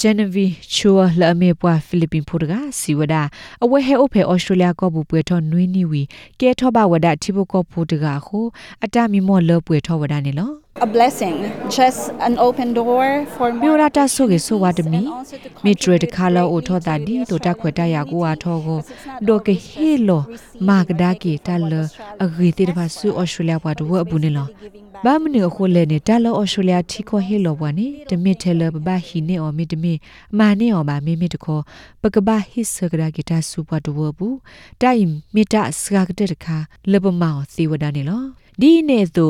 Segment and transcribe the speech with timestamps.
[0.00, 3.30] Genevieve Chua la me pwa Philippine Portuga siwada
[3.62, 6.02] awe he ope Australia ko bu pwe tho nwi ni wi
[6.38, 8.52] ke tho ba wada thibo ko Portuga ho
[8.84, 9.86] ata mi mo lo pwe tho wada ne lo a blessing just an open door
[9.86, 10.65] for မြို့ရတာဆိုကေဆိုဝတ်မီမီထရတခါလော
[16.52, 18.78] အိုထောတာဒီတိုတာခွေတရကိုအားထောကို
[19.26, 20.22] ဒိုကေဟီလို
[20.68, 21.74] မာကဒါကီတလ
[22.24, 24.46] အဂီတိတပါဆူအော်စတြေးလျဘွားတော့ဘူးနေလော
[25.04, 29.92] ဘာမနီအခုလဲနေတလောအော်စတြေးလျထီခိုဟီလိုဘွားနေတမစ်ထဲလဘဘဟီနေအော်မီတမီ
[30.38, 31.62] မာနေအော်ဘာမီမီတခေါ်
[32.02, 34.36] ပကဘာဟစ်ဆကဒါကီတာဆူဘွားတော့ဘူး
[34.82, 35.04] တိုင်
[35.34, 36.56] မီတာစကာကတဲ့တခါ
[36.92, 38.22] လဘမောင်စီဝဒနေလော
[38.60, 39.26] ဒီနေသူ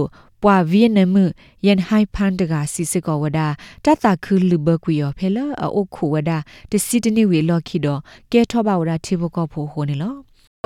[0.47, 1.31] ပွာဗီယက်နမ်
[1.67, 3.41] ယန်ဟိုင်ဖန်တကစီစစ်ကောဝဒ
[3.85, 6.31] တတခုလူဘကွေယောဖဲလအိုခုဝဒ
[6.71, 8.01] တစီတနေဝေလော်ခိတော့
[8.33, 10.15] ကဲထောပါဝဒထေဘကောဖိုဟိုနေလော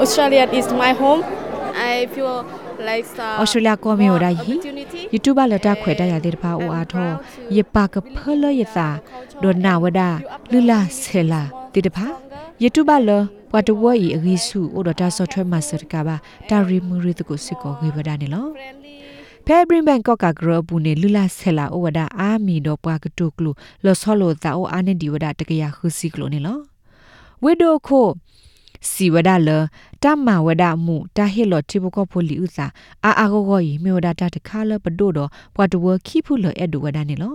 [0.02, 1.22] Australia is my home.
[1.92, 2.36] I feel
[2.88, 5.00] like uh, ဩစတြေးလျကောမေဝဒဟီ opportunity.
[5.14, 7.08] YouTube လတာခွေတရတဲ့ဖာအိုအားထော
[7.56, 8.88] ယပါကဖလယတာ
[9.42, 10.00] ဒေါနာဝဒ
[10.52, 11.42] လူလာဆဲလာ
[11.72, 12.06] တိတဖာ
[12.62, 13.10] YouTube လ
[13.52, 16.16] ဘတ်တဝီအဂီစုအိုဒတာဆော့ထွဲမစတကဘာ
[16.48, 18.46] တာရီမူရီတကိုစစ်ကောဂေဝဒနေလော
[19.46, 23.50] ဖဲဘရင်ဘန်ကော့ကဂရဘူးနေလူလာဆဲလာဩဝဒအာမီတော့ပွားကတုကလူ
[23.84, 26.58] လောဆောလိုတာအိုအာနေဒီဝဒတကရခုစီကလိုနေလော
[27.44, 28.06] ဝေဒိုခို
[28.90, 29.50] စီဝဒလ
[30.02, 32.66] တမဝဒမှုတာဟေလောတိဘကောဖိုလီဥစာ
[33.04, 37.34] အာအာဂောဂောဤမေဝဒတာတခါလပဒိုတော့ပွားတဝခိဖုလအဲ့ဒူဝဒနေလော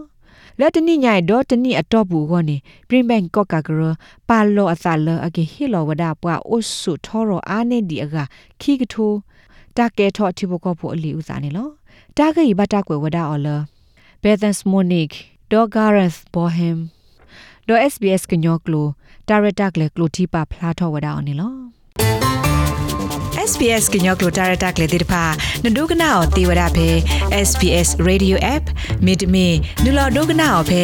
[0.59, 3.81] လက်တနိညိုင်ဒေါ်တနိအတော့ဘူးကောနေပရင်ဘန်ကော့ကဂရ
[4.29, 8.16] ပါလောအသလအကေဟေလောဝဒပွားအိုဆုထောရအာနေဒီအက
[8.61, 9.11] ခိကထို
[9.77, 11.69] တကဲထောတိဘကောဖိုအလီဥစာနေလော
[12.17, 13.47] တာဂိဘတာကွယ်ဝဒအော်လ
[14.23, 15.09] ဘက်သန်စမိုနိက
[15.51, 16.78] ဒေါ်ဂါရက်ဘောဟမ်
[17.67, 18.88] ဒေါ် SBS ကညောကလို
[19.29, 21.53] တာရတာကလေကလိုတီပါဖလာထောဝဒအော်နေလော
[23.50, 25.23] SBS ကညောကလိုတာရတာကလေတိတဖာ
[25.63, 26.89] နဒုကနာအောတေဝရဖဲ
[27.47, 28.66] SBS Radio App
[29.05, 29.47] မိဒမီ
[29.84, 30.84] နူလာဒုကနာအောဖဲ